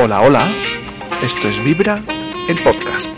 [0.00, 0.52] Hola, hola.
[1.22, 2.04] Esto es Vibra,
[2.48, 3.16] el podcast.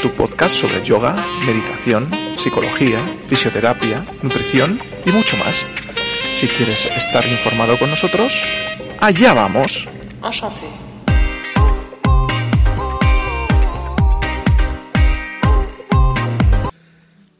[0.00, 1.14] Tu podcast sobre yoga,
[1.44, 5.66] meditación, psicología, fisioterapia, nutrición y mucho más.
[6.34, 8.42] Si quieres estar informado con nosotros,
[8.98, 9.86] allá vamos.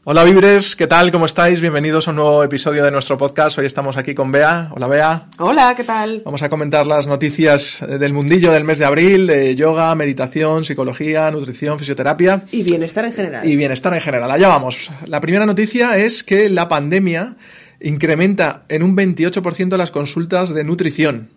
[0.09, 1.11] Hola Vibres, ¿qué tal?
[1.11, 1.61] ¿Cómo estáis?
[1.61, 3.59] Bienvenidos a un nuevo episodio de nuestro podcast.
[3.59, 4.71] Hoy estamos aquí con Bea.
[4.73, 5.27] Hola Bea.
[5.41, 6.23] Hola, ¿qué tal?
[6.25, 11.29] Vamos a comentar las noticias del mundillo del mes de abril, de yoga, meditación, psicología,
[11.33, 12.45] nutrición, fisioterapia.
[12.53, 13.49] Y bienestar en general.
[13.49, 14.31] Y bienestar en general.
[14.31, 14.93] Allá vamos.
[15.07, 17.35] La primera noticia es que la pandemia
[17.81, 21.31] incrementa en un 28% las consultas de nutrición.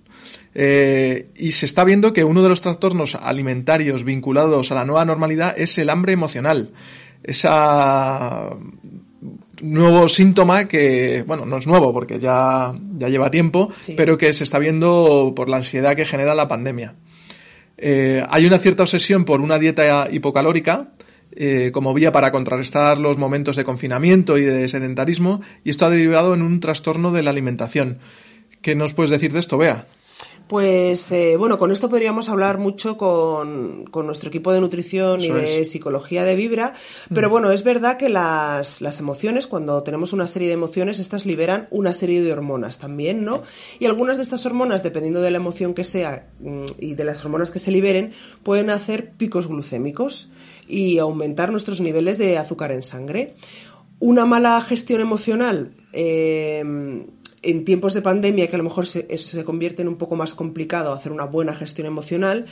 [0.53, 5.05] Eh, y se está viendo que uno de los trastornos alimentarios vinculados a la nueva
[5.05, 6.69] normalidad es el hambre emocional
[7.23, 8.49] esa
[9.61, 14.43] nuevo síntoma que, bueno, no es nuevo porque ya, ya lleva tiempo, pero que se
[14.43, 16.95] está viendo por la ansiedad que genera la pandemia.
[17.77, 20.89] Eh, hay una cierta obsesión por una dieta hipocalórica
[21.31, 25.89] eh, como vía para contrarrestar los momentos de confinamiento y de sedentarismo y esto ha
[25.89, 27.99] derivado en un trastorno de la alimentación.
[28.61, 29.87] ¿Qué nos puedes decir de esto, Bea?
[30.50, 35.64] Pues eh, bueno, con esto podríamos hablar mucho con, nuestro equipo de nutrición y de
[35.64, 36.73] psicología de Vibra,
[37.14, 37.31] pero mm.
[37.31, 41.67] bueno, es verdad que las, las, emociones, cuando tenemos una serie de emociones, estas liberan
[41.70, 43.44] una serie de hormonas también, ¿no?
[43.77, 47.23] Y algunas de estas hormonas, dependiendo de la emoción que sea mm, y de las
[47.23, 50.31] hormonas que se liberen, pueden hacer picos glucémicos
[50.67, 53.36] y aumentar nuestros niveles de azúcar en sangre.
[54.00, 56.64] Una mala gestión emocional eh,
[57.42, 59.05] en tiempos de pandemia, que a lo mejor se,
[59.45, 62.45] convierte en un poco más complicado hacer una buena gestión emocional,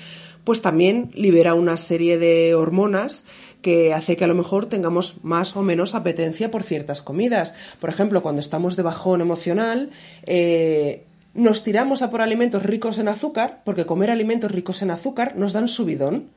[0.43, 3.25] pues también libera una serie de hormonas
[3.61, 7.53] que hace que a lo mejor tengamos más o menos apetencia por ciertas comidas.
[7.79, 9.89] Por ejemplo, cuando estamos de bajón emocional,
[10.25, 15.35] eh, nos tiramos a por alimentos ricos en azúcar, porque comer alimentos ricos en azúcar
[15.35, 16.29] nos dan subidón.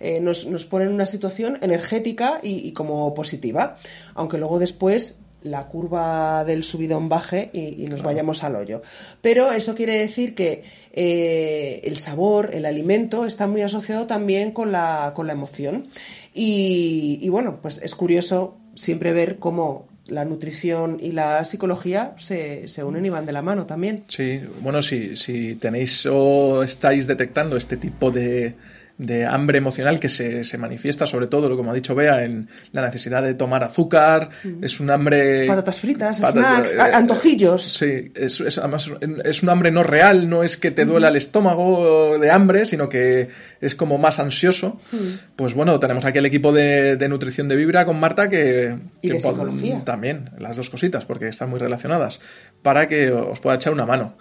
[0.00, 3.76] Eh, nos, nos pone en una situación energética y, como positiva,
[4.14, 8.82] aunque luego después la curva del subidón baje y, nos vayamos al hoyo.
[9.20, 14.72] Pero eso quiere decir que eh, el sabor, el alimento, está muy asociado también con
[14.72, 15.88] la, con la emoción.
[16.34, 22.82] Y, bueno, pues es curioso siempre ver cómo la nutrición y la psicología se, se,
[22.82, 24.04] unen y van de la mano también.
[24.08, 28.54] Sí, bueno, si, si tenéis o estáis detectando este tipo de,
[29.02, 32.48] de hambre emocional que se, se, manifiesta sobre todo, lo como ha dicho Bea, en
[32.72, 34.64] la necesidad de tomar azúcar, mm.
[34.64, 35.46] es un hambre...
[35.46, 37.62] Patatas fritas, snacks, eh, antojillos.
[37.62, 38.90] Sí, es, es, además
[39.24, 42.88] es un hambre no real, no es que te duela el estómago de hambre, sino
[42.88, 43.28] que
[43.60, 44.78] es como más ansioso.
[44.92, 44.96] Mm.
[45.36, 48.76] Pues bueno, tenemos aquí el equipo de, de nutrición de Vibra con Marta que...
[49.02, 49.82] Y de psicología.
[49.84, 52.20] También, las dos cositas, porque están muy relacionadas,
[52.62, 54.16] para que os pueda echar una mano.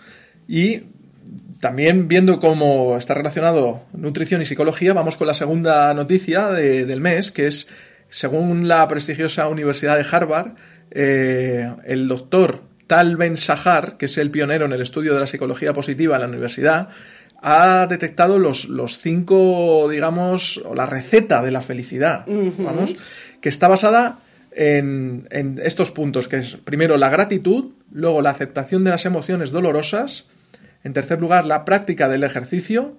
[0.47, 0.83] Y
[1.59, 7.31] también viendo cómo está relacionado nutrición y psicología, vamos con la segunda noticia del mes,
[7.31, 7.69] que es,
[8.09, 10.53] según la prestigiosa Universidad de Harvard,
[10.89, 15.27] eh, el doctor Tal Ben Sahar, que es el pionero en el estudio de la
[15.27, 16.89] psicología positiva en la universidad,
[17.41, 22.25] ha detectado los, los cinco, digamos, o la receta de la felicidad,
[22.57, 22.95] vamos,
[23.39, 24.19] que está basada
[24.51, 29.51] en, en estos puntos, que es primero la gratitud, luego la aceptación de las emociones
[29.51, 30.27] dolorosas,
[30.83, 32.97] en tercer lugar, la práctica del ejercicio.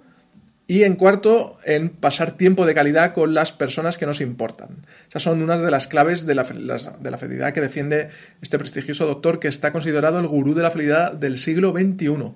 [0.69, 4.87] Y en cuarto, en pasar tiempo de calidad con las personas que nos importan.
[5.09, 8.09] Esas son unas de las claves de la, de la felicidad que defiende
[8.41, 12.33] este prestigioso doctor que está considerado el gurú de la felicidad del siglo XXI.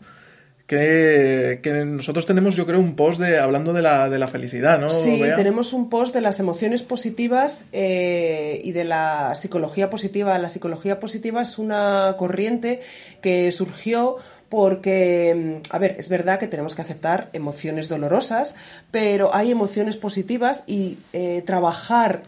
[0.66, 4.80] Que, que, nosotros tenemos, yo creo, un post de hablando de la, de la felicidad,
[4.80, 4.90] ¿no?
[4.90, 10.36] Sí, tenemos un post de las emociones positivas eh, y de la psicología positiva.
[10.38, 12.80] La psicología positiva es una corriente
[13.20, 14.16] que surgió
[14.56, 18.54] porque, mm, a ver, es verdad que tenemos que aceptar emociones dolorosas,
[18.90, 22.22] pero hay emociones positivas y eh, trabajar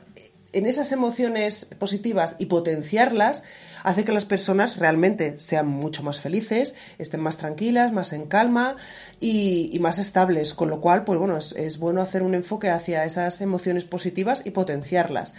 [0.52, 3.44] en esas emociones positivas y potenciarlas
[3.82, 8.76] hace que las personas realmente sean mucho más felices, estén más tranquilas, más en calma
[9.20, 10.52] y, más estables.
[10.52, 14.50] Con lo cual, pues bueno, es, bueno hacer un enfoque hacia esas emociones positivas y
[14.50, 15.32] potenciarlas.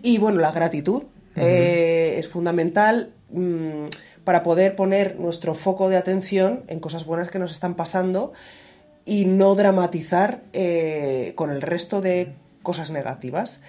[0.00, 3.10] Y bueno, la gratitud eh, es fundamental.
[3.30, 3.86] Mm,
[4.26, 8.32] para poder poner nuestro foco de atención en cosas buenas que nos están pasando
[9.04, 12.34] y no dramatizar eh, con el resto de
[12.64, 13.60] cosas negativas.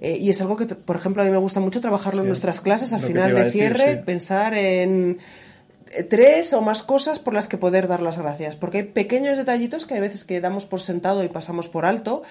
[0.00, 2.60] Eh, y es algo que, por ejemplo, a mí me gusta mucho trabajarlo en nuestras
[2.60, 5.18] clases al final de cierre, pensar en
[5.92, 8.56] eh, tres o más cosas por las que poder dar las gracias.
[8.56, 12.24] Porque hay pequeños detallitos que hay veces que damos por sentado y pasamos por alto.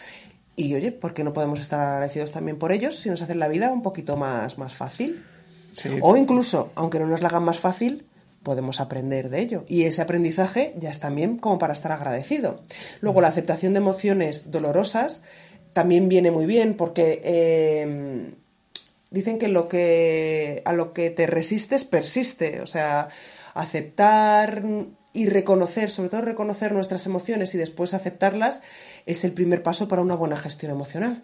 [0.58, 3.48] Y oye, ¿por qué no podemos estar agradecidos también por ellos si nos hacen la
[3.48, 5.24] vida un poquito más, más fácil?
[6.02, 8.06] O incluso, aunque no nos la hagan más fácil,
[8.44, 9.66] podemos aprender de ello.
[9.68, 12.64] Y ese aprendizaje ya es también como para estar agradecido.
[13.02, 15.22] Luego, la aceptación de emociones dolorosas
[15.74, 18.34] también viene muy bien porque eh,
[19.10, 22.62] dicen que, lo que a lo que te resistes persiste.
[22.62, 23.10] O sea,
[23.54, 24.64] aceptar
[25.14, 28.62] y reconocer, sobre todo reconocer nuestras emociones y después aceptarlas,
[29.06, 31.24] es el primer paso para una buena gestión emocional.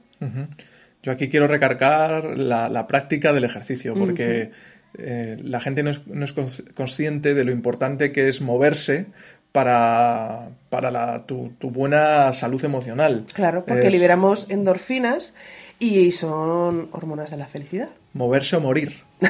[1.04, 4.52] Yo aquí quiero recargar la, práctica del ejercicio, porque
[4.98, 6.34] eh, la gente no es,
[6.74, 9.06] consciente de lo importante que es moverse
[9.52, 13.26] para, para tu, buena salud emocional.
[13.34, 15.34] Claro, porque liberamos endorfinas
[15.80, 17.90] y son hormonas de la felicidad.
[18.14, 19.04] Moverse o morir.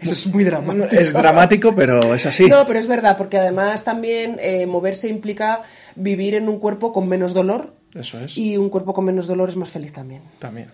[0.00, 1.00] Eso es muy dramático.
[1.00, 2.46] Es dramático, pero es así.
[2.46, 5.62] No, pero es verdad, porque además también eh, moverse implica
[5.96, 7.74] vivir en un cuerpo con menos dolor.
[7.94, 8.36] Eso es.
[8.36, 10.22] Y un cuerpo con menos dolor es más feliz también.
[10.38, 10.68] También.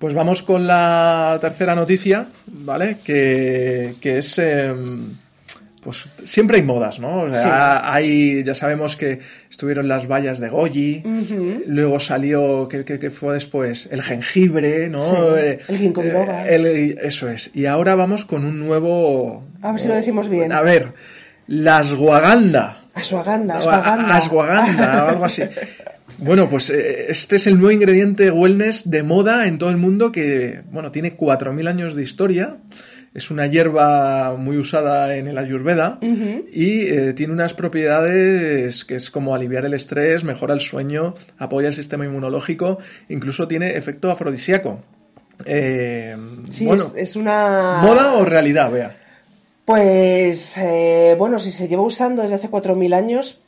[0.00, 2.96] Pues vamos con la tercera noticia, ¿vale?
[3.04, 4.38] Que, es...
[4.38, 5.10] Em,
[5.82, 7.26] pues siempre hay modas, ¿no?
[7.34, 9.18] hay, ya sabemos que
[9.50, 11.02] estuvieron las vallas de Goyi,
[11.66, 13.88] luego salió, ¿qué, fue después?
[13.90, 15.36] El jengibre, ¿no?
[15.36, 16.48] Eh, el ginkgo biloba.
[16.48, 17.50] Eh, eso es.
[17.54, 19.44] Y ahora vamos con un nuevo...
[19.60, 20.52] A ver si lo decimos bien.
[20.52, 20.94] A ver,
[21.46, 22.84] las guaganda.
[22.94, 24.16] Asuaganda, asuaganda.
[24.16, 25.42] Asguaganda, algo así.
[26.22, 30.12] Bueno, pues eh, este es el nuevo ingrediente wellness de moda en todo el mundo
[30.12, 32.58] que, bueno, tiene 4.000 años de historia.
[33.14, 39.10] Es una hierba muy usada en el ayurveda y eh, tiene unas propiedades que es
[39.10, 42.78] como aliviar el estrés, mejora el sueño, apoya el sistema inmunológico,
[43.08, 44.80] incluso tiene efecto afrodisíaco.
[45.44, 46.16] Eh,
[46.50, 47.80] sí, es, una...
[47.82, 48.96] ¿Moda o realidad, vea?
[49.64, 50.54] Pues,
[51.18, 53.40] bueno, si se lleva usando desde hace 4.000 años,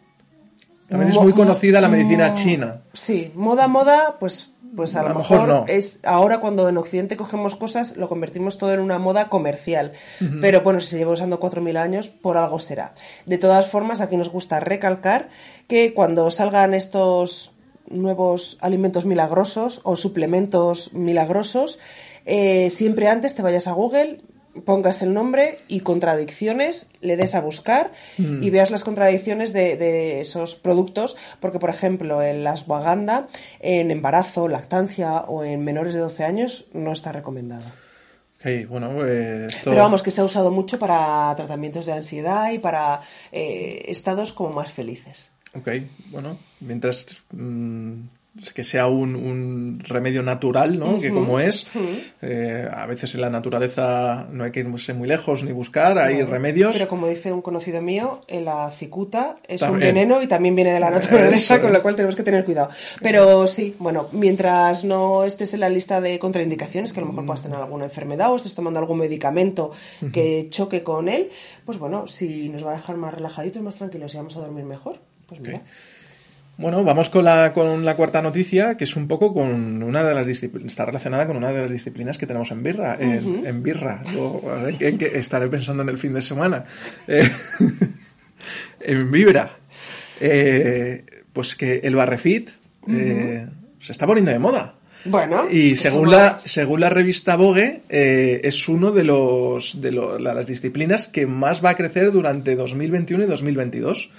[0.93, 2.83] también es muy conocida la medicina china.
[2.93, 7.97] Sí, moda, moda, pues, pues a, lo, mejor, es ahora cuando en Occidente cogemos cosas,
[7.97, 9.93] lo convertimos todo en una moda comercial.
[10.43, 12.93] Pero bueno, si se lleva usando 4.000 años, por algo será.
[13.25, 15.31] De todas formas, aquí nos gusta recalcar
[15.67, 17.53] que cuando salgan estos
[17.89, 21.79] nuevos alimentos milagrosos o suplementos milagrosos,
[22.27, 24.21] eh, siempre antes te vayas a Google,
[24.65, 28.51] pongas el nombre y contradicciones, le des a buscar y mm.
[28.51, 33.29] veas las contradicciones de, esos productos, porque por ejemplo en las ashwagandha,
[33.61, 37.65] en embarazo, lactancia o en menores de 12 años no está recomendado.
[38.69, 43.01] bueno, eh, Pero vamos, que se ha usado mucho para tratamientos de ansiedad y para
[43.31, 45.31] eh, estados como más felices.
[45.55, 45.69] Ok,
[46.11, 48.01] bueno, mientras mm,
[48.55, 50.99] que sea un, remedio natural, ¿no?
[50.99, 51.67] Que como es,
[52.23, 56.23] eh, a veces en la naturaleza no hay que irse muy lejos ni buscar, hay
[56.23, 56.77] remedios.
[56.77, 60.81] Pero como dice un conocido mío, la cicuta es un veneno y también viene de
[60.81, 62.71] la naturaleza, con lo cual tenemos que tener cuidado.
[63.03, 67.27] Pero sí, bueno, mientras no estés en la lista de contraindicaciones, que a lo mejor
[67.27, 69.73] puedas tener alguna enfermedad o estés tomando algún medicamento
[70.11, 71.31] que choque con él,
[71.67, 74.65] pues bueno, si nos va a dejar más relajaditos, más tranquilos y vamos a dormir
[74.65, 75.63] mejor, pues mira.
[76.59, 80.15] Bueno, vamos con la, con la cuarta noticia, que es un poco con una de
[80.15, 82.97] las está relacionada con una de las disciplinas que tenemos en Birra.
[83.01, 84.03] En, Birra.
[84.79, 86.65] estaré pensando en el fin de semana.
[87.09, 87.31] Eh,
[88.81, 89.51] en Vibra.
[90.21, 92.51] Eh, pues que el barrefit
[92.87, 93.47] eh,
[93.81, 94.75] se está poniendo de moda.
[95.07, 101.09] Bueno, y según la, según la revista Vogue, es uno de los de las disciplinas
[101.09, 104.11] que más va a crecer durante 2021 y 2022.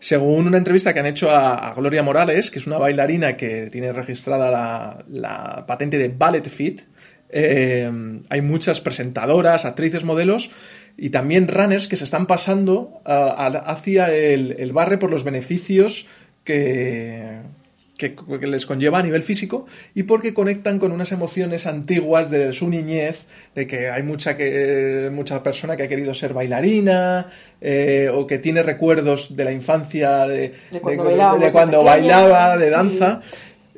[0.00, 3.92] Según una entrevista que han hecho a, Gloria Morales, que es una bailarina que tiene
[3.92, 6.80] registrada la, patente de Ballet Fit,
[7.28, 7.88] eh,
[8.28, 10.50] hay muchas presentadoras, actrices, modelos
[10.96, 13.32] y también runners que se están pasando eh,
[13.66, 16.08] hacia el, el barre por los beneficios
[16.44, 17.40] que,
[18.00, 22.68] que, les conlleva a nivel físico y porque conectan con unas emociones antiguas de su
[22.68, 27.28] niñez, de que hay mucha, que, mucha persona que ha querido ser bailarina
[27.60, 33.20] eh, o que tiene recuerdos de la infancia, de, cuando, bailaba, de danza.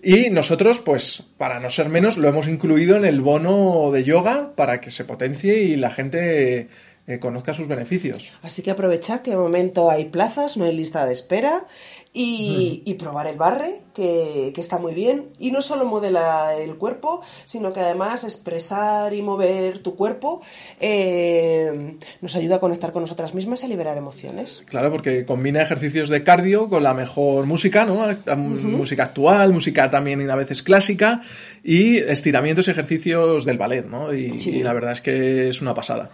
[0.03, 4.53] Y nosotros, pues, para no ser menos, lo hemos incluido en el bono de yoga
[4.57, 6.69] para que se potencie y la gente
[7.07, 8.33] eh, conozca sus beneficios.
[8.43, 11.67] Así que aprovechad que de momento hay plazas, no hay lista de espera
[12.15, 15.29] y, probar el barre, que, está muy bien.
[15.39, 20.43] Y no solo modela el cuerpo, sino que además expresar y mover tu cuerpo
[20.79, 24.63] eh, nos ayuda a conectar con nosotras mismas y a liberar emociones.
[24.67, 28.05] Claro, porque combina ejercicios de cardio con la mejor música, ¿no?
[28.37, 31.23] Música actual, música también a veces clásica
[31.65, 34.13] y estiramientos y ejercicios del ballet, ¿no?
[34.13, 36.11] y la verdad es que es una pasada.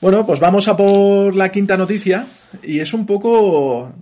[0.00, 2.24] Bueno, pues vamos a por la quinta noticia
[2.62, 3.92] y es un poco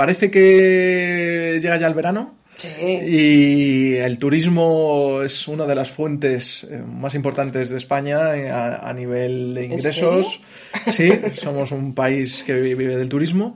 [0.00, 2.36] Parece que llega ya el verano.
[2.80, 8.90] Y el turismo es una de las fuentes eh, más importantes de España eh, a,
[8.94, 10.40] nivel de ingresos.
[10.90, 13.54] Sí, somos un país que vive del turismo.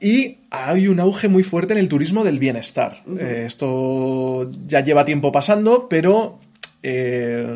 [0.00, 3.02] Y hay un auge muy fuerte en el turismo del bienestar.
[3.18, 6.38] Eh, esto ya lleva tiempo pasando, pero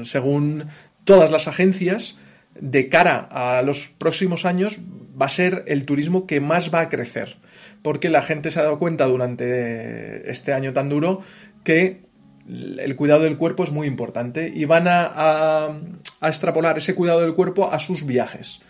[0.02, 0.64] según
[1.04, 2.18] todas las agencias,
[2.58, 4.80] de cara a los próximos años
[5.20, 7.36] va a ser el turismo que más va a crecer
[7.82, 11.20] porque la gente se ha dado cuenta durante este año tan duro
[11.64, 12.08] que
[12.48, 15.80] el cuidado del cuerpo es muy importante y van a,
[16.22, 18.60] extrapolar ese cuidado del cuerpo a sus viajes.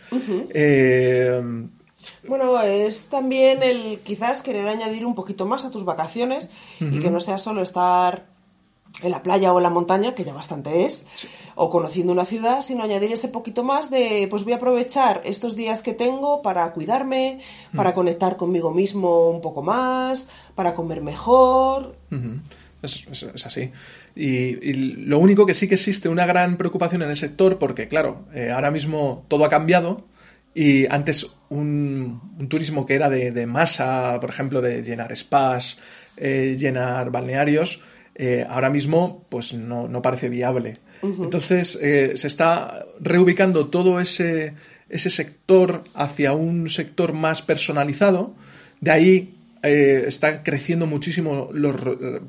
[0.53, 1.41] Eh,
[2.27, 6.51] bueno, es también el quizás querer añadir un poquito más a tus vacaciones
[6.81, 8.27] y que no sea solo estar
[9.03, 11.07] en la playa o en la montaña, que ya bastante es,
[11.55, 15.57] o conociendo una ciudad, sino añadir ese poquito más de, pues voy a aprovechar estos
[15.57, 17.41] días que tengo para cuidarme,
[17.75, 17.95] para mm.
[17.95, 21.97] conectar conmigo mismo un poco más, para comer mejor.
[22.83, 23.71] es, así.
[24.15, 28.27] Y, lo único que sí que existe una gran preocupación en el sector, porque claro,
[28.35, 30.07] eh, ahora mismo todo ha cambiado.
[30.55, 35.79] Y antes un, turismo que era de, masa, por ejemplo, de llenar spas,
[36.17, 37.81] eh, llenar balnearios,
[38.21, 40.79] eh, ahora mismo pues no, parece viable.
[41.01, 44.55] Entonces eh, se está reubicando todo ese,
[44.89, 48.35] ese sector hacia un sector más personalizado.
[48.81, 51.77] De ahí eh, están creciendo muchísimo los,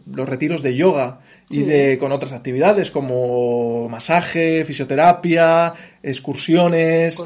[0.05, 7.19] los retiros de yoga y de con otras actividades como masaje, fisioterapia, excursiones.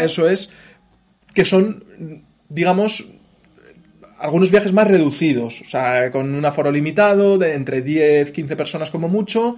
[0.00, 0.50] eso es.
[1.32, 3.06] Que son, digamos,
[4.18, 8.90] algunos viajes más reducidos, o sea, con un aforo limitado, de entre 10, 15 personas
[8.90, 9.56] como mucho,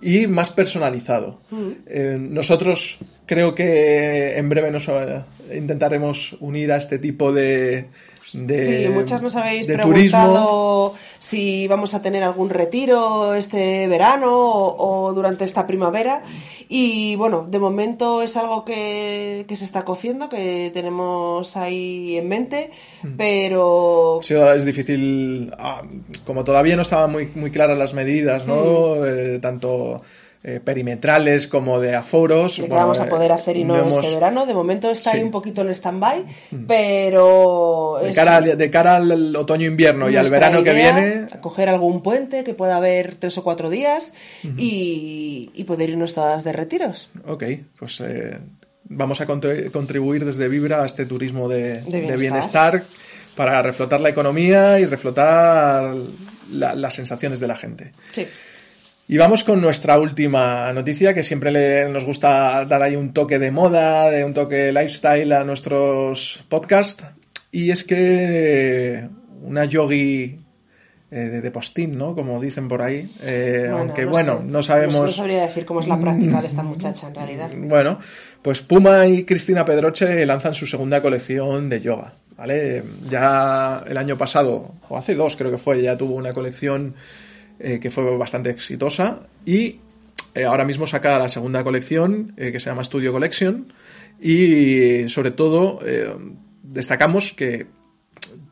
[0.00, 1.40] y más personalizado.
[1.50, 1.70] Mm.
[1.86, 5.22] Eh, nosotros creo que en breve nos eh,
[5.54, 7.86] intentaremos unir a este tipo de,
[8.32, 15.44] sí, muchas nos habéis preguntado si vamos a tener algún retiro este verano o, durante
[15.44, 16.22] esta primavera.
[16.68, 22.70] Y bueno, de momento es algo que, se está cociendo, que tenemos ahí en mente,
[23.02, 23.16] mm.
[23.16, 24.20] pero...
[24.22, 25.82] Sí, es difícil, ah,
[26.26, 28.96] como todavía no estaban muy, muy claras las medidas, ¿no?
[28.96, 29.04] Mm.
[29.06, 30.02] Eh, tanto
[30.44, 32.54] eh, perimetrales como de aforos.
[32.54, 34.46] que vamos a poder hacer y no, este verano.
[34.46, 36.66] De momento está ahí un poquito en stand-by, mm.
[36.66, 37.98] pero...
[38.00, 41.26] De, cara, de cara al otoño-invierno y al verano que viene...
[41.40, 44.12] coger algún puente que pueda haber tres o cuatro días
[44.56, 47.10] y, poder irnos todas de retiros.
[47.26, 47.44] Ok,
[47.76, 48.38] pues eh,
[48.84, 51.82] vamos a contribuir desde Vibra a este turismo de,
[52.16, 52.84] bienestar.
[53.34, 55.94] para reflotar la economía y reflotar
[56.52, 57.92] las sensaciones de la gente.
[58.12, 58.26] Sí.
[59.10, 63.50] Y vamos con nuestra última noticia, que siempre nos gusta dar ahí un toque de
[63.50, 67.02] moda, de un toque lifestyle a nuestros podcasts.
[67.50, 69.08] Y es que
[69.42, 70.38] una yogi
[71.10, 72.14] eh, de, postín, ¿no?
[72.14, 73.10] Como dicen por ahí.
[73.22, 75.00] Eh, aunque bueno, no sabemos.
[75.00, 77.50] No, sabría decir cómo es la práctica de esta muchacha en realidad.
[77.56, 77.98] Bueno,
[78.42, 82.12] pues Puma y Cristina Pedroche lanzan su segunda colección de yoga.
[82.36, 82.82] ¿Vale?
[83.08, 86.94] Ya el año pasado, o hace dos creo que fue, ya tuvo una colección
[87.60, 89.80] eh, que fue bastante exitosa y
[90.34, 93.72] eh, ahora mismo saca la segunda colección eh, que se llama Studio Collection
[94.20, 95.80] y sobre todo
[96.62, 97.66] destacamos que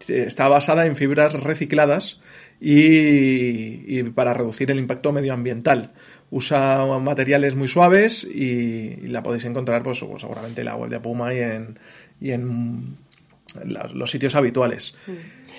[0.08, 2.20] está basada en fibras recicladas
[2.60, 5.92] y, para reducir el impacto medioambiental.
[6.30, 11.34] Usa materiales muy suaves y, la podéis encontrar pues, seguramente en la web de Puma
[11.34, 11.78] y en,
[12.20, 12.96] y en
[13.64, 14.94] los sitios habituales.
[15.06, 15.12] Mm.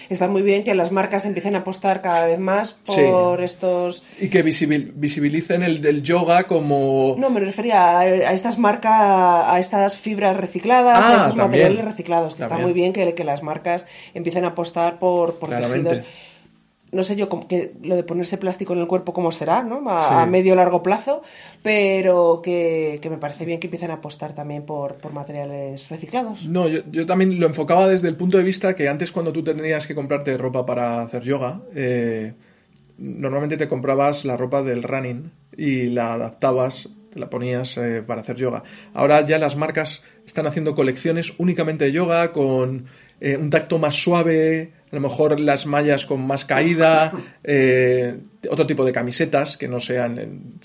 [0.10, 4.04] Está muy bien que las marcas empiecen a apostar cada vez más por estos...
[4.20, 7.16] Y que visibilicen el yoga como...
[7.18, 12.36] No, me refería a, estas marcas, a estas fibras recicladas, a ah, estos materiales reciclados,
[12.36, 16.02] que está muy bien que, que, las marcas empiecen a apostar por, por tejidos
[16.92, 19.82] no sé yo que lo de ponerse plástico en el cuerpo cómo será, ¿no?
[19.90, 21.22] A, medio largo plazo,
[21.62, 26.46] pero que, me parece bien que empiecen a apostar también por, materiales reciclados.
[26.46, 29.86] No, yo, también lo enfocaba desde el punto de vista que antes cuando tú tenías
[29.86, 32.34] que comprarte ropa para hacer yoga, eh,
[32.98, 38.22] normalmente te comprabas la ropa del running y la adaptabas, te la ponías eh, para
[38.22, 38.64] hacer yoga.
[38.94, 42.86] Ahora ya las marcas están haciendo colecciones únicamente de yoga con
[43.20, 47.12] eh, un tacto más suave, a lo mejor las mallas con más caída,
[47.44, 48.16] eh,
[48.50, 50.60] otro tipo de camisetas que no sean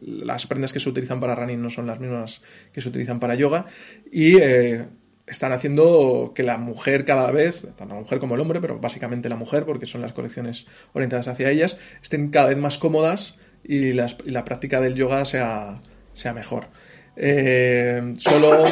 [0.00, 3.34] las prendas que se utilizan para running no son las mismas que se utilizan para
[3.34, 3.66] yoga
[4.10, 4.84] y eh,
[5.26, 9.28] están haciendo que la mujer cada vez, tanto la mujer como el hombre, pero básicamente
[9.28, 13.92] la mujer, porque son las colecciones orientadas hacia ellas, estén cada vez más cómodas y,
[13.92, 15.76] la práctica del yoga sea,
[16.12, 16.66] sea mejor.
[17.16, 18.64] Eh, solo,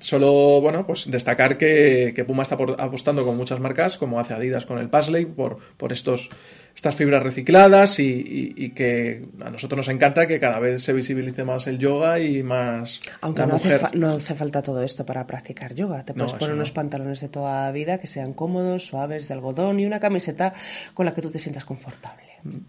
[0.00, 4.78] solo, bueno, pues destacar que, Puma está apostando con muchas marcas, como hace Adidas con
[4.78, 6.28] el Pasley, por, por estos,
[6.74, 11.66] estas fibras recicladas y, que a nosotros nos encanta que cada vez se visibilice más
[11.66, 13.00] el yoga y más.
[13.22, 16.04] Aunque no, Hace no hace falta todo esto para practicar yoga.
[16.04, 19.80] Te puedes poner unos pantalones de toda la vida que sean cómodos, suaves, de algodón
[19.80, 20.52] y una camiseta
[20.92, 22.24] con la que tú te sientas confortable.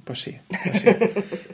[0.05, 0.89] Pues sí, pues sí.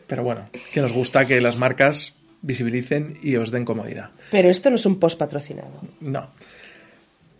[0.07, 2.13] pero bueno, que nos gusta que las marcas
[2.43, 4.12] visibilicen y os den comodidad.
[4.29, 5.81] Pero esto no es un post patrocinado.
[6.01, 6.29] No.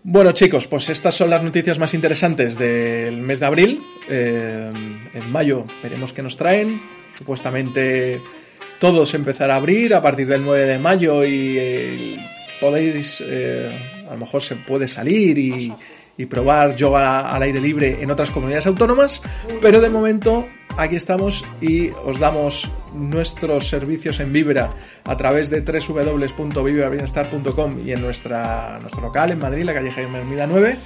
[0.06, 3.82] Bueno, chicos, pues estas son las noticias más interesantes del mes de abril.
[4.10, 4.72] Eh,
[5.14, 6.82] en mayo veremos qué nos traen.
[7.18, 8.20] Supuestamente
[8.80, 12.18] todo se empezará a abrir a partir del 9 de mayo y eh,
[12.60, 13.72] podéis, eh,
[14.10, 15.74] a lo mejor se puede salir y,
[16.18, 19.22] y probar yoga al aire libre en otras comunidades autónomas,
[19.62, 25.62] pero de momento aquí estamos y os damos nuestros servicios en Vibra a través de
[25.62, 30.78] www.vibrabienestar.com y en nuestra, nuestro local en Madrid, la calle Jaime Hermida 9.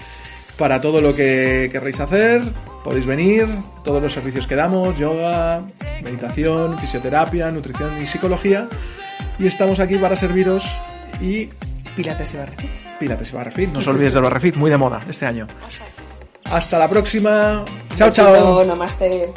[0.57, 2.41] Para todo lo que querréis hacer,
[2.83, 3.47] podéis venir,
[3.83, 5.61] todos los servicios que damos, yoga,
[6.03, 8.67] meditación, fisioterapia, nutrición y psicología.
[9.37, 10.65] Y estamos aquí para serviros
[11.21, 11.49] y
[11.97, 12.71] Pilates y Barrefit.
[12.99, 13.69] Pilates y Barrefit.
[13.71, 15.47] No os olvides del Barrefit, muy de moda este año.
[16.45, 17.65] Hasta la próxima.
[17.95, 18.63] Chao, chao.
[18.63, 19.33] Namaste.